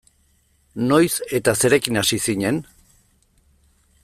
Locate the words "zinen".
2.27-2.61